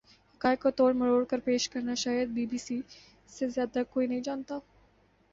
حقائق 0.35 0.61
کو 0.61 0.69
توڑ 0.71 0.93
مروڑ 0.93 1.23
کر 1.25 1.39
پیش 1.39 1.67
کرنا 1.69 1.93
شاید 1.95 2.29
بی 2.29 2.45
بی 2.45 2.57
سی 2.57 2.79
سے 3.29 3.47
زیادہ 3.47 3.83
کوئی 3.91 4.07
نہیں 4.07 4.21
جانتا 4.21 4.55